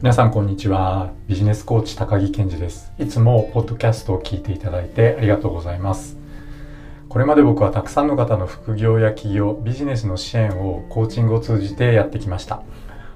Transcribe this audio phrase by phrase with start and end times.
[0.00, 1.10] 皆さんこんにちは。
[1.26, 2.92] ビジネスコーチ高木健二です。
[3.00, 6.16] いつもポッドキャストを聞いていただいてありがとうございます。
[7.08, 12.62] これまで僕はたくさんの方の副業や起業ビジネスの支援をコーチングを通じてやってきました。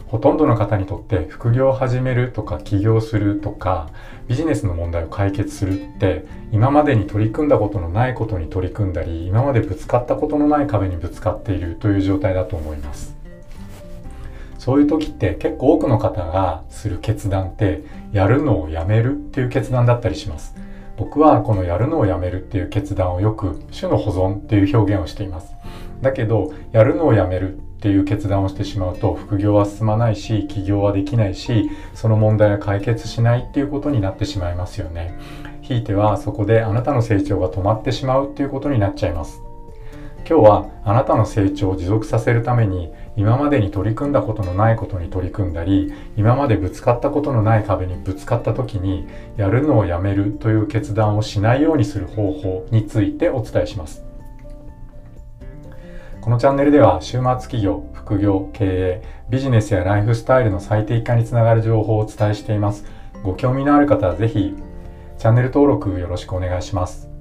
[0.09, 3.89] ほとんどの方にとって副業を始めるとか起業するとか
[4.27, 13.22] ビジネスの問題を解決するって今までに取り組んだことのないことに取り組んだり今までぶつかったことのない壁にぶつかっているという状態だと思います。
[14.63, 20.55] そういう時って結構多くの方がする決断ってやるのをやめるっていう決断だったりします。
[20.97, 25.53] 僕はこのやるのをやめるっていう決断をよく種の保存っていう表現をしています。
[26.01, 35.19] だけどやるのをやめるっていう決断をしてしまうと副業は進まないし起業はできないしその問題は解決しないっていうことになってしまいますよね。
[35.61, 39.43] ひいてはそこであなたの成長が止まってしまうっていうことになっちゃいます。
[40.25, 54.05] 今日はあなたの成長を持続させるために今までに取り組んだことのないことに取り組んだり今までぶつかったことのない壁にぶつかった時にやるのをやめるという決断をしないようにする方法についてお伝えします。
[56.23, 62.85] このチャンネルでは週末企業副業経営ビジネスやライフスタイルの最適化につながる情報をお伝えしています。
[63.25, 64.55] ご興味のある方はぜひ
[65.19, 67.12] チャンネル登録よろしくお願いします。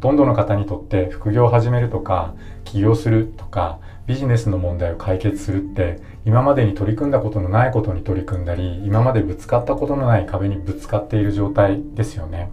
[0.00, 2.34] とんどの方にとって副業を始めるとか
[2.64, 12.50] 起業するとかビジネスの問題を解決するって今までに取り組んだことのないことに取り組んだり今までぶつかったことのない壁にぶつかっている状態ですよね。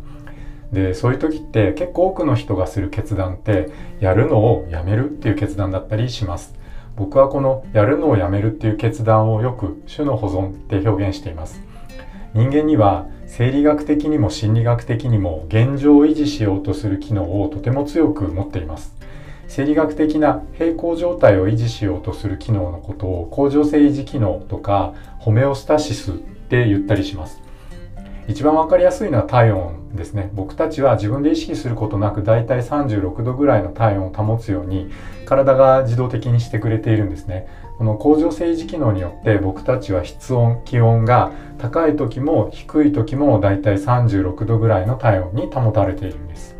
[0.71, 3.69] でそういう時って結構多くの人がする決断って
[4.01, 6.53] やるのをやめるっていう決断だったりします。
[6.97, 11.66] 僕はこのやるのをやめるっていう決断をよく種の保存って表現しています。
[12.37, 18.95] 人間には生理学的にも心理学的にも現状を維持しようとする機能をとても強く持っています。
[19.47, 27.41] 生理学的な平行状態を維持しようとする機能のことを恒常性維持機能とかホメオスタシスって言ったりします。
[28.27, 30.29] 一番わかりやすいのは体温ですね。
[30.35, 34.91] 僕たちは自分で意識することなくだいたい36度ぐらいの体温を保つように
[35.25, 37.47] 体が自動的にしてくれているんですね。
[37.77, 46.55] この恒常性維持機能によって僕たちは室温気温が高い時も低い時もだいたい36度ぐらいの体温に保たれているんです。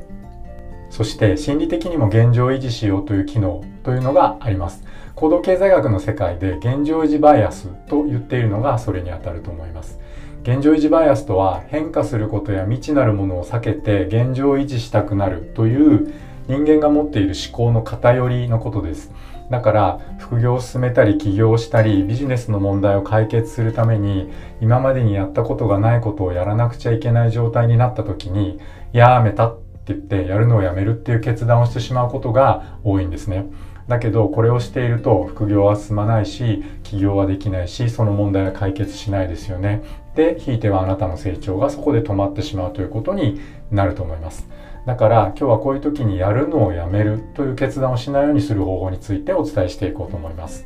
[0.92, 4.84] そして心理的にも現状維持しようという機能というのがあります。
[5.16, 10.00] 行動経済学の世界で現状維持バイアスと言っているのがそれにあたると思います。
[10.44, 16.14] 現状維持バイアスとは変化することや未知なるものを避けて現状維持したくなるという
[16.48, 19.12] 人間が持っている思考の偏りのことです。
[19.50, 24.30] だから副業を進めたり起業したりビジネスの問題を解決するために
[24.62, 28.60] 今までにやったことがないことをやらなくちゃいけない状態になった時に
[28.92, 33.46] やめたって言ってやるのをやめるっていう決断をしてしまうことが多いんですね。
[33.88, 39.82] だけどこれをしていると副業は進まないし起業はできないしその問題は解決しないですよね。
[40.16, 43.40] でひいてはあなたの成長がそこで止まってしまうということに
[43.72, 44.47] なると思います。
[44.88, 50.66] だから今日はこういう時にやるのをやめるという決断をしないようにする方法についてお伝えしていこうと思います。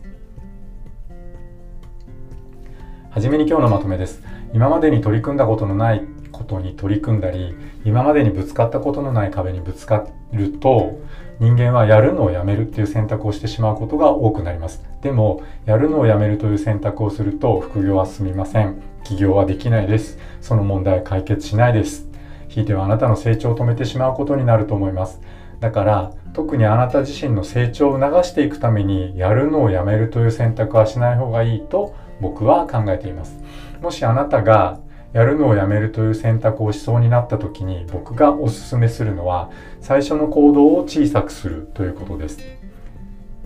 [3.10, 4.22] はじめに今日のまとめです。
[4.54, 11.00] 今までに取り組んだことのないことに取り組んだり今までにぶつかったことのない壁にぶつかると
[11.40, 22.11] 人間はやるのをやめるっていう選択をしてしまうことが多くなりますでもやるのをやめるという選択をすると副業は進みません起業はできないですその問題は解決しないです
[22.52, 25.22] ひいてはあなたの成長を止めてしまうことになると思います。
[25.62, 33.40] だから特にあなた自身の成長を促していくためにやるのをやめるという選択はしない方がいいと僕は考えています。
[33.82, 34.80] もしあなたが
[35.14, 42.40] やるのをやめるという選択をしそうになった時に僕がおすすめするのは最初の行動を小さくするということです。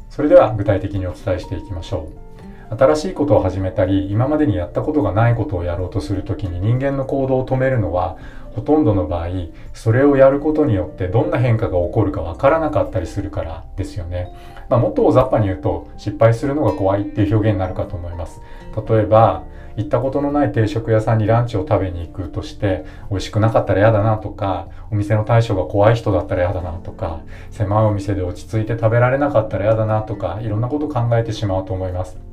[0.10, 2.25] それでは具体的にお伝えしていきましょう。
[2.70, 8.18] 新しいことを始めたり今までにやったことがないことをやろうとする時に人間の行動を止めるのは
[8.56, 9.28] ほとんどの場合
[9.74, 14.34] それをやることによってどんな変化が起こるかわからなかったりするからですよね、
[14.70, 18.42] まあ、もっと大雑把に言うと失敗するのが怖いっていう表現になるかと思います。
[18.88, 19.44] 例えば
[19.78, 27.22] 行ったことのない定食屋さんにランチを食べに行くとして美味しくなかったら嫌だなとかお店の大将が怖い人だったら嫌だなとか
[27.52, 32.25] 狭いお店で落ち着いて食べられなかったら嫌だなとかいろんなこと考えてしまうと思います。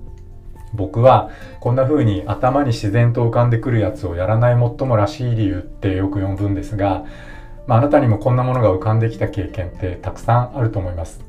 [0.75, 1.31] 僕は
[1.61, 7.05] こんな風に頭に自然と浮かんでくるやつをやらない最もらしい理由ってよく呼ぶんですが、
[7.67, 11.25] まあ、あなたにもこんなものが浮かんできた経験ってたくさんあると思います。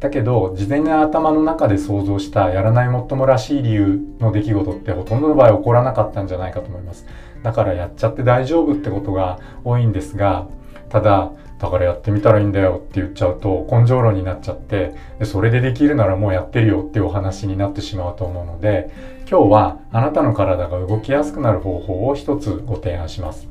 [0.00, 7.04] だけど事前に頭の中で想像したやらないもっともらしい理由の出来事ってほとんどの場合起こらなかったんじゃないかと思います。
[7.42, 10.46] だからやっちゃって大丈夫ってことが多いんですが
[10.88, 18.90] ただだからやってみたらいいんだよって言っちゃうと根性論になっちゃってでそれでできるならもうやってるよっていうお話になってしまうと思うので
[19.28, 23.48] 今日はあなたの体が動きやすくなる方法を一つご提案します。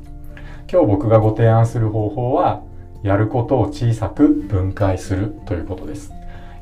[0.70, 2.62] 今日僕がご提案する方法は
[3.02, 6.12] やることを小さく分解するということです。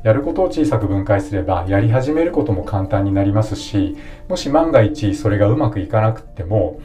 [0.03, 3.97] やることを小さく分解すればやり始めることも簡単になりますし
[4.29, 6.79] もし万が一それがうまくいかなくっても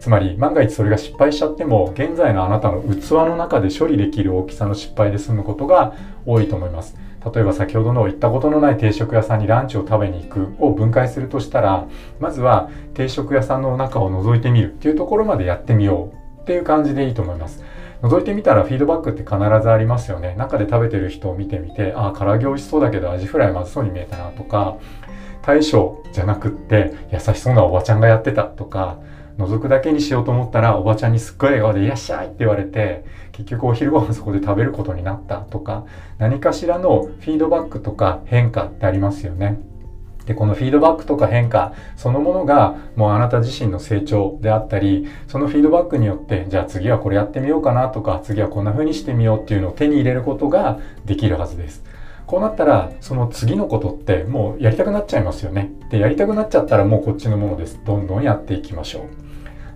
[0.00, 5.94] つまり万が一それが失敗しちゃっても現在のあなたの器の中で処理できる大きさの失敗で済むことが
[6.24, 6.96] 多いと思います。
[7.34, 11.86] 例えば先ほどの行ったことのない定食屋さんにランチを食べに行くを分解するとしたら
[12.20, 16.26] まずは定食屋さんの中を覗いてみるっていうところまでやってみよう。
[16.42, 17.64] っていう感じでいいと思います。
[18.02, 20.36] 覗いてみたらフィードバックって必ずありますよね。
[20.38, 24.76] 中で食べてる人を見てみてああ唐揚げ美味しそうだけどアジフライまずそうに見えたなとか
[25.42, 28.98] 大将じゃなくって優しそうなおばちゃんがやってたとか
[29.38, 35.84] 覗くだけにしようと思ったらおばちゃんにすっごい笑顔で「いらっしゃい」って言われて結局お昼ご飯そこで食べることになったとか
[36.18, 39.60] 何かしらのフィードバックとか変化ってありますよね。
[40.26, 51.84] で、このフィードバックとか変化そのものがもうあなた自身の成長であったり、そのフィードバックによって、じゃあ次はこれやってみようかなとか、次はこんな風にしてみようっていうのを手に入れることができるはずです。
[52.26, 55.70] こうなったら、その次のことってもうやりたくなっちゃいますよね。
[55.90, 57.80] で、やりたくなっちゃったらもうこっちのものです。
[57.84, 59.25] どんどんやっていきましょう。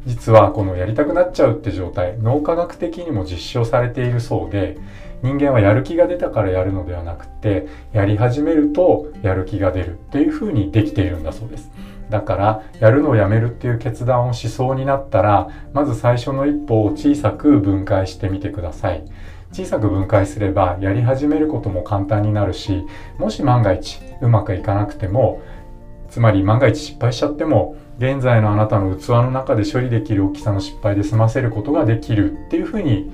[0.06, 4.78] 実はこのやりたくなっちゃうって状態脳科学的にも実証されているそうで
[5.22, 11.70] 人間はやる気が出たからやるのではなくてやり始めるとやる気が出るっていうふうにできているんだそうです。
[12.08, 19.04] だからやるのをやめるっていう決断をしそうになったらまず最初の一歩を小さく分解してみてください。
[19.52, 22.86] 小さく分解すればやり始めることも簡単になるし
[23.18, 25.42] もし万が一うまくいかなくても
[26.08, 33.12] つまり万が一失敗しちゃっても現在のあなたの器の中で処理できる大きさの失敗で済ませることができるっていうふうに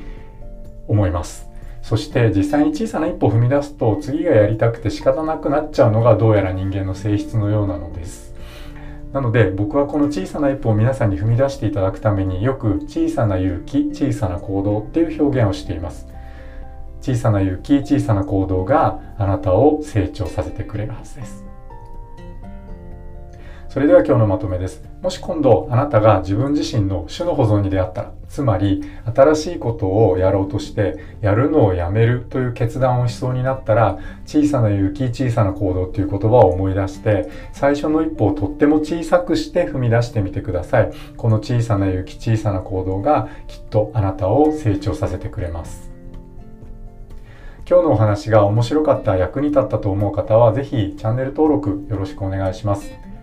[0.87, 1.49] 思います。
[1.83, 8.33] そして実際に小さな一歩を踏み出すと次がやりたくて仕方なくなっちゃうのがどうやら人間の性質のようなのです。
[9.13, 16.07] なので僕はこの小さな一歩を皆さんに踏み出していただくためによく小さな勇気小さな行動っていう表現をしています。
[17.01, 21.46] 小さな勇気小さな行動があなたを成長させてくれるはずです。
[23.77, 24.83] それでは今日のまとめです。
[25.03, 28.83] もし今度あなたが自分自身の種の保存に出会ったら、つまり
[29.15, 40.91] 新しいことをやろうとしてやるのをやめるという決断をしそうになったら、小さな勇気、小さな行動という言葉を思い出して、最初の一歩をとっても小さくして踏み出してみてください。
[41.19, 45.93] この小さな勇気、小さな行動がきっとあなたを成長させてくれます。
[47.69, 53.16] 今日のお話が面白かった、役に立ったと思う方は、ぜひチャンネル登録よろしくお願いします。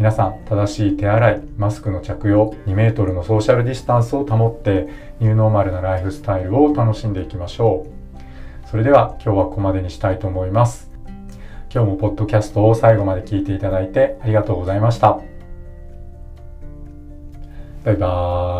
[0.00, 4.88] 皆さん正しい手洗いマスクの着用2メートルのソーシャルディスタンスを保って
[5.20, 8.66] ニューノーマルなライフスタイルを楽しんでいきましょう。
[8.66, 10.90] それでは今日はここまでにしたいと思います。
[11.70, 15.20] 今日もポッドキャストを最後まで聞いていただいてありがとうございました。
[17.84, 18.59] バイバーイ。